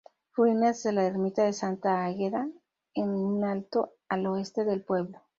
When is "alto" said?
3.43-3.91